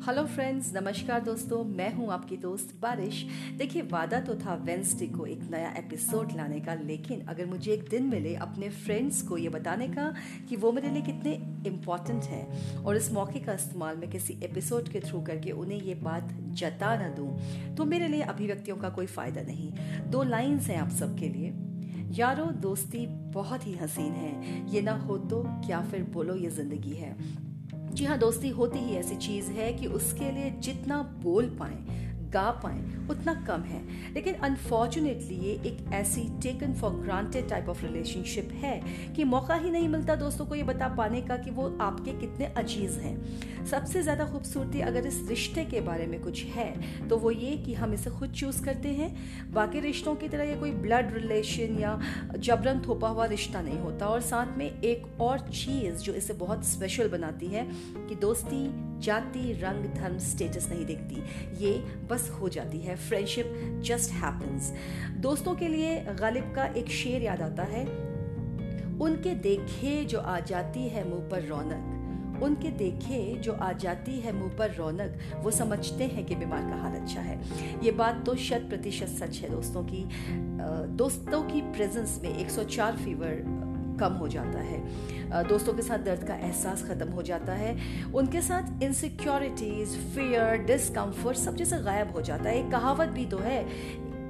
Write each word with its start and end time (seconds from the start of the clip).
Hello 0.00 0.22
friends 0.24 0.72
नमस्कार 0.74 1.20
दोस्तों, 1.20 1.62
मैं 1.64 1.92
हूँ 1.94 2.08
आपकी 2.12 2.36
दोस्त 2.36 2.72
बारिश। 2.82 3.22
देखिए, 3.56 3.82
वादा 3.82 4.20
तो 4.20 4.34
था 4.34 4.54
वेंसडे 4.64 5.06
को 5.06 5.26
एक 5.26 5.40
नया 5.50 5.72
एपिसोड 5.78 6.32
लाने 6.36 6.60
का, 6.60 6.74
लेकिन 6.74 7.20
अगर 7.20 7.46
मुझे 7.46 7.72
एक 7.72 7.88
दिन 7.88 8.04
मिले 8.04 8.34
अपने 8.36 8.68
फ्रेंड्स 8.68 9.20
को 9.22 9.38
ये 9.38 9.48
बताने 9.48 9.88
का 9.88 10.08
कि 10.48 10.56
वो 10.56 10.70
मेरे 10.72 10.90
लिए 10.90 11.02
कितने 11.02 11.32
इंपॉर्टेंट 11.66 12.24
हैं 12.24 12.82
और 12.84 12.96
इस 12.96 13.12
मौके 13.12 13.40
का 13.40 13.52
इस्तेमाल 13.52 13.96
मैं 13.96 14.10
किसी 14.10 14.38
एपिसोड 14.42 14.88
के 14.88 15.00
थ्रू 15.00 15.20
करके 15.20 15.50
उन्हें 15.52 15.80
ये 15.80 15.94
बात 15.94 16.32
जता 16.62 16.96
ना 16.96 17.08
दूँ 17.08 17.74
तो 17.76 17.84
मेरे 17.84 18.08
लिए 18.08 18.22
अभिव्यक्तियों 18.24 18.76
का 18.76 18.88
कोई 18.88 19.06
फ़ायदा 19.08 19.42
नहीं। 19.42 19.70
दो 20.10 20.22
लाइन्स 20.22 20.68
हैं 20.68 20.78
आप 20.78 20.90
सबके 20.92 21.28
लिए। 21.28 21.52
यारो, 22.18 22.44
दोस्ती 22.44 23.06
बहुत 23.34 23.66
ही 23.66 23.74
हसीन 23.74 24.12
है। 24.14 24.72
ये 24.72 24.80
ना 24.80 24.92
हो 24.98 25.18
तो 25.18 25.42
क्या 25.66 25.82
फिर 25.82 26.02
बोलो 26.12 26.34
ये 26.36 26.50
ज़िंदगी 26.50 26.94
है। 26.94 27.14
जी 27.90 28.04
हाँ 28.04 28.18
दोस्ती 28.18 28.48
होती 28.48 28.78
ही 28.78 28.94
ऐसी 28.96 29.16
चीज़ 29.16 29.50
है 29.50 29.72
कि 29.72 29.86
उसके 29.86 30.30
लिए 30.30 30.50
जितना 30.60 31.02
बोल 31.22 31.46
पाए 31.60 31.99
गा 32.32 32.50
पाए, 32.62 32.80
उतना 33.10 33.34
कम 33.46 33.62
है। 33.62 33.82
लेकिन 34.14 34.34
अनफॉर्चुनेटली 34.42 35.34
ये 35.36 35.52
एक 35.66 35.92
ऐसी 35.94 36.22
taken 36.42 36.74
for 36.74 36.90
granted 36.94 37.48
type 37.48 37.68
of 37.68 37.84
relationship 37.84 38.50
है 38.54 38.80
कि 39.16 39.24
मौका 39.24 39.54
ही 39.54 39.70
नहीं 39.70 39.88
मिलता 39.88 40.14
दोस्तों 40.16 40.46
को 40.46 40.54
ये 40.54 40.62
बता 40.62 40.88
पाने 40.88 41.20
का 41.22 41.36
कि 41.36 41.50
वो 41.50 41.68
आपके 41.80 42.12
कितने 42.20 42.46
अज़ीज़ 42.56 42.98
हैं। 43.00 43.64
सबसे 43.66 44.02
ज़्यादा 44.02 44.24
खूबसूरती 44.24 44.80
अगर 44.80 45.06
इस 45.06 45.20
रिश्ते 45.28 45.64
के 45.64 45.80
बारे 45.80 46.06
में 46.06 46.20
कुछ 46.20 46.44
है 46.46 47.08
तो 47.08 47.16
वो 47.16 47.30
ये 47.30 47.56
कि 47.56 47.74
हम 47.74 47.94
इसे 47.94 48.10
खुद 48.10 48.32
चूज़ 48.32 48.62
करते 48.64 48.88
हैं। 48.90 49.10
बाकी 49.52 49.80
रिश्तों 49.80 50.14
की 50.14 50.28
तरह 50.28 50.44
ये 50.44 50.56
कोई 50.56 50.70
ब्लड 50.82 51.12
रिलेशन 51.14 51.78
या 51.80 51.98
जबरन 52.36 52.82
थोपा 52.88 53.08
हुआ 53.08 53.26
रिश्ता 53.26 53.60
नहीं 53.62 53.78
होता। 53.78 54.06
और 54.06 54.20
साथ 54.22 54.56
में 54.58 54.66
एक 54.66 55.20
और 55.20 55.38
चीज़ 55.48 56.02
जो 56.02 56.12
इसे 56.12 56.34
बहुत 56.36 56.64
स्पेशल 56.64 57.08
बनाती 57.08 57.46
है 57.46 57.68
कि 57.98 58.14
दोस्ती 58.16 58.64
जाति, 59.00 59.52
रंग, 59.52 59.84
धर्म 59.94 60.18
स्टेटस 60.18 60.68
नहीं 60.70 60.84
देखती। 60.86 61.22
ये 61.64 61.72
बस 62.10 62.28
हो 62.30 62.48
जाती 62.48 62.78
है। 62.78 62.96
फ्रेंडशिप 62.98 63.80
जस्ट 63.84 64.12
हैपन्स 64.12 64.72
दोस्तों 65.20 65.54
के 65.54 65.68
लिए 65.68 65.96
गालिब 66.20 66.52
का 66.54 66.64
एक 66.64 66.90
शेर 66.92 67.22
याद 67.22 67.42
आता 67.42 67.62
है। 67.62 67.84
उनके 69.00 69.34
देखे 69.34 70.04
जो 70.04 70.18
आ 70.18 70.38
जाती 70.40 70.88
है 70.88 71.08
मुँह 71.08 71.28
पर 71.28 71.42
रौनक। 71.42 71.96
उनके 72.42 72.68
देखे 72.70 73.18
जो 73.36 73.52
आ 73.52 73.72
जाती 73.72 74.18
है 74.20 74.32
मुँह 74.32 74.52
पर 74.56 74.74
रौनक, 74.74 75.18
वो 75.36 75.50
समझते 75.50 76.04
हैं 76.04 76.24
कि 76.26 76.34
बीमार 76.34 76.62
का 76.62 76.76
हाल 76.76 76.92
अच्छा 76.92 77.20
है। 77.20 77.38
ये 77.84 77.90
बात 77.92 78.24
तो 78.26 78.34
शत 78.34 78.66
प्रतिशत 78.68 79.08
सच 79.18 79.38
है 79.38 79.50
दोस्तों 79.50 79.82
की। 79.84 80.04
दोस्तों 80.96 81.42
की 81.42 81.60
प्रेजेंस 81.72 82.18
में 82.22 82.38
104 82.38 82.96
फीवर 82.96 83.42
कम 83.98 84.12
हो 84.14 84.28
जाता 84.28 84.60
है। 84.60 85.48
दोस्तों 85.48 85.72
के 85.72 85.82
साथ 85.82 85.98
दर्द 85.98 86.24
का 86.24 86.34
एहसास 86.36 86.82
खत्म 86.84 87.08
हो 87.08 87.22
जाता 87.22 87.52
है। 87.52 87.76
उनके 88.12 88.40
साथ 88.40 88.82
इनसिक्योरिटीज 88.82 89.96
फियर 90.14 90.56
डिसकम्फर्ट 90.66 91.36
सब 91.36 91.56
जैसे 91.56 91.78
गायब 91.78 92.12
हो 92.12 92.22
जाता 92.22 92.48
है। 92.50 92.58
एक 92.58 92.70
कहावत 92.70 93.08
भी 93.08 93.26
तो 93.26 93.38
है 93.38 93.64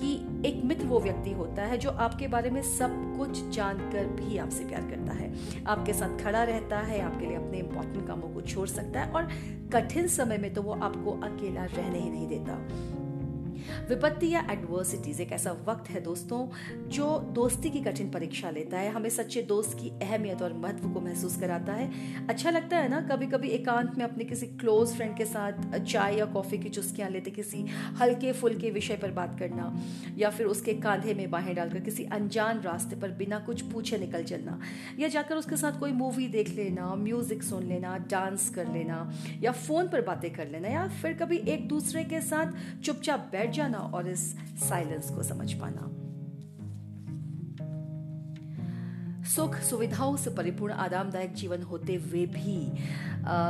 कि 0.00 0.14
एक 0.44 0.60
मित्र 0.64 0.86
वो 0.86 0.98
व्यक्ति 1.00 1.30
होता 1.32 1.62
है 1.62 1.76
जो 1.78 1.90
आपके 1.90 2.26
बारे 2.28 2.50
में 2.50 2.60
सब 2.62 2.90
कुछ 3.18 3.38
जानकर 3.50 4.06
भी 4.16 4.36
आपसे 4.38 4.64
प्यार 4.64 4.82
करता 4.82 5.12
है। 5.12 5.32
आपके 5.64 5.92
साथ 5.92 6.18
खड़ा 6.18 6.42
रहता 6.42 6.78
है, 6.78 7.00
आपके 7.00 7.26
लिए 7.26 7.36
अपने 7.36 7.58
इंपॉर्टेंट 7.58 8.06
कामों 8.06 8.28
को 8.28 8.40
छोड़ 8.42 8.68
सकता 8.68 9.00
है 9.00 9.12
और 9.12 9.28
कठिन 9.72 10.06
समय 10.08 10.38
में 10.38 10.52
तो 10.54 10.62
वो 10.62 10.72
आपको 10.72 11.20
अकेला 11.22 11.64
रहने 11.66 11.98
ही 11.98 12.10
नहीं 12.10 12.28
देता। 12.28 12.58
विपत्ति 13.88 14.28
या 14.28 14.46
एडवर्सिटीज 14.50 15.20
एक 15.20 15.32
ऐसा 15.32 15.52
वक्त 15.66 15.90
है 15.90 16.00
दोस्तों, 16.00 16.46
जो 16.88 17.18
दोस्ती 17.34 17.70
की 17.70 17.80
कठिन 17.80 18.10
परीक्षा 18.10 18.50
लेता 18.50 18.78
है, 18.78 18.90
हमें 18.92 19.08
सच्चे 19.10 19.42
दोस्त 19.44 19.76
की 19.78 19.90
अहमियत 20.02 20.42
और 20.42 20.52
महत्व 20.54 20.88
को 20.88 21.00
महसूस 21.00 21.36
कराता 21.36 21.72
है। 21.72 21.90
अच्छा 22.28 22.50
लगता 22.50 22.76
है 22.76 22.88
ना 22.88 23.00
कभी 23.06 23.26
कभी 23.26 23.48
एकांत 23.50 23.94
में 23.98 24.04
अपने 24.04 24.24
किसी 24.24 24.46
क्लोज 24.46 24.94
फ्रेंड 24.96 25.16
के 25.16 25.24
साथ 25.24 25.78
चाय 25.78 26.16
या 26.16 26.24
कॉफ़ी 26.26 26.58
की 26.58 26.68
चुस्कियाँ 26.68 27.10
लेते, 27.10 27.30
किसी 27.30 27.64
हल्के 28.00 28.32
फुल्के 28.32 28.70
विषय 28.70 28.96
पर 28.96 29.10
बात 29.10 29.38
करना, 29.38 29.72
या 30.18 30.30
फिर 30.30 30.46
उसके 30.46 30.74
कांधे 30.76 31.14
में 31.14 31.30
बाहें 31.30 31.54
डालकर 31.54 31.80
किसी 31.80 32.04
अनजान 32.12 32.60
रास्ते 32.60 32.96
पर 32.96 33.10
बिना 33.16 33.38
कुछ 33.38 33.62
पूछे 33.62 33.98
निकल 33.98 34.24
चलना, 34.24 34.58
या 34.98 35.08
जाकर 35.08 35.36
उसके 35.36 35.56
साथ 35.56 35.78
कोई 35.80 35.92
मूवी 35.92 36.28
देख 36.28 36.48
लेना 36.48 36.94
म्यूज़िक 36.96 37.42
सुन 37.42 37.62
लेना 37.62 37.96
डांस 38.10 38.48
कर 38.50 38.72
लेना, 38.72 38.98
या 39.42 39.52
फ़ोन 39.52 39.88
पर 39.88 40.00
बातें 40.02 40.30
कर 40.32 40.48
लेना, 40.48 40.68
या 40.68 40.86
फिर 41.02 41.12
कभी 41.12 41.36
एक 41.48 41.66
दूसरे 41.68 42.04
के 42.04 42.20
साथ 42.20 42.52
चुपचाप 42.82 43.28
बैठ 43.32 43.45
जाना 43.50 43.78
और 43.78 44.08
इस 44.08 44.36
साइलेंस 44.68 45.10
को 45.10 45.22
समझ 45.22 45.52
पाना? 45.52 46.05
सुख 49.26 49.56
सुविधाओं 49.60 50.16
से 50.16 50.30
परिपूर्ण 50.30 50.72
आरामदायक 50.72 51.32
जीवन 51.34 51.62
होते 51.62 51.94
हुए 51.94 52.24
भी 52.26 52.56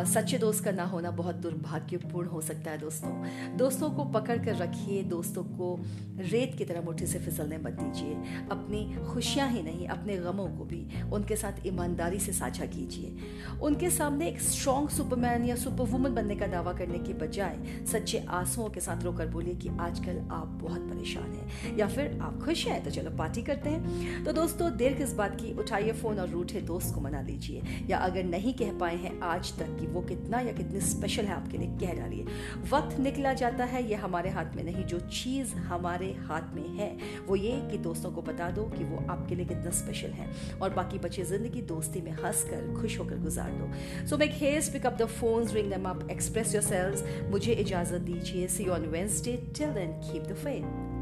सच्चे 0.07 0.39
दोस्त 0.39 0.65
का 0.65 0.71
ना 0.71 0.85
होना 0.85 1.11
बहुत 1.11 1.35
दुर्भाग्यपूर्ण 1.35 2.29
हो 2.29 2.41
सकता 2.41 2.71
है 2.71 2.79
दोस्तों। 2.79 3.57
दोस्तों 3.57 3.91
को 3.91 4.05
पकड़ 4.05 4.37
कर 4.45 4.57
रखिए, 4.57 5.03
दोस्तों 5.03 5.43
को 5.45 5.79
रेत 6.19 6.55
की 6.59 6.65
तरह 6.65 6.81
मुट्ठी 6.81 7.07
से 7.07 7.19
फिसलने 7.19 7.59
मत 7.59 7.73
दीजिए। 7.73 8.15
अपनी 8.51 8.85
खुशियाँ 9.13 9.49
ही 9.49 9.63
नहीं, 9.63 9.87
अपने 9.89 10.17
गमों 10.17 10.47
को 10.49 10.65
भी 10.65 11.03
उनके 11.13 11.37
साथ 11.37 11.67
ईमानदारी 11.67 12.19
से 12.19 12.33
साझा 12.33 12.67
कीजिए। 12.67 13.17
उनके 13.63 13.91
सामने 13.91 14.29
एक 14.29 14.41
स्ट्रॉन्ग 14.41 14.89
सुपरमैन 14.89 15.45
या 15.45 15.57
सुपर 15.57 15.85
वुमन 15.85 16.15
बनने 16.15 16.37
का 16.37 16.47
दावा 16.47 16.73
करने 16.73 16.99
के 16.99 17.15
बजाय 17.17 17.85
सच्चे 17.93 18.25
आंसुओं 18.31 18.69
के 18.69 18.81
साथ 18.81 19.05
रोकर 19.05 19.27
बोलिए 19.27 19.55
कि 19.55 19.69
आजकल 19.81 20.19
आप 20.33 20.59
बहुत 20.63 20.89
परेशान 20.91 21.33
हैं। 21.33 21.77
या 21.77 21.89
फिर 21.89 22.19
आप 22.23 22.41
खुश 22.45 22.67
हैं 22.67 22.83
तो 22.85 22.91
चलो 22.91 23.17
पार्टी 23.19 23.43
करते 23.43 23.71
हैं। 23.71 24.25
तो 24.25 24.33
दोस्तों, 24.33 24.77
देर 24.77 24.93
किस 24.95 25.13
बात 25.13 25.37
की 25.41 25.53
उठाइए 25.67 25.93
फ़ोन 25.93 26.19
और 26.19 26.29
रूठे 26.29 26.61
दोस्त 26.61 26.95
को 26.95 27.01
मना 27.01 27.21
लीजिए। 27.21 27.63
या 27.89 27.99
अगर 27.99 28.25
नहीं 28.25 28.55
कह 28.55 28.73
पाए 28.79 28.97
हैं 28.97 29.21
आज 29.21 29.53
तक 29.59 29.77
कि 29.81 29.87
वो 29.87 30.01
कितना 30.01 30.41
या 30.41 30.53
कितनी 30.53 30.81
स्पेशल 30.81 31.25
है 31.25 31.35
आपके 31.35 31.59
लिए, 31.59 31.69
कह 31.69 31.95
डालिए। 31.95 32.25
वक्त 32.73 32.99
निकला 33.01 33.33
जाता 33.33 33.65
है, 33.65 33.89
ये 33.89 33.95
हमारे 33.95 34.31
हाथ 34.31 34.55
में 34.57 34.63
नहीं, 34.65 34.85
जो 34.85 35.01
चीज़ 35.01 35.55
हमारे 35.55 36.13
हाथ 36.13 36.55
में 36.55 36.69
है, 36.69 36.97
वो 37.27 37.37
ये 37.37 37.53
कि 37.71 37.79
दोस्तों 37.79 38.11
को 38.11 38.23
बता 38.23 38.51
दो 38.51 38.65
कि 38.65 38.85
वो 38.85 39.05
आपके 39.11 39.35
लिए 39.35 39.47
कितना 39.47 39.71
स्पेशल 39.71 40.11
है। 40.11 40.31
और 40.63 40.75
बाकी 40.75 40.99
बची 40.99 41.23
ज़िंदगी 41.23 41.63
दोस्ती 41.63 42.01
में 42.01 42.13
हंस 42.13 42.43
कर 42.51 42.75
खुश 42.81 42.99
होकर 42.99 43.19
गुजार 43.19 43.51
दो। 43.53 44.07
So 44.07 44.19
make 44.19 44.31
hairs 44.35 44.69
pick 44.69 44.87
up 44.87 44.99
the 44.99 45.07
phones 45.07 45.55
ring 45.55 45.71
them 45.71 45.89
up 45.89 46.09
express 46.11 46.55
your 46.55 47.29
मुझे 47.31 47.53
इजाज़त 47.53 48.01
दीजिए। 48.01 48.47
See 48.49 48.67
on 48.69 48.87
Wednesday 48.87 49.37
till 49.59 49.71
then 49.71 49.93
keep 50.03 50.23
the 50.23 50.35
faith 50.35 50.96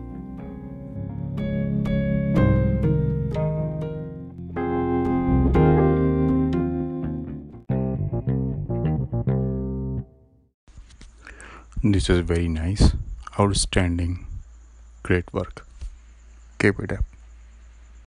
This 11.86 12.08
is 12.08 12.20
very 12.20 12.48
nice, 12.48 12.92
outstanding, 13.38 14.26
great 15.02 15.30
work. 15.34 15.66
Keep 16.58 16.80
it 16.80 16.92
up. 16.92 17.13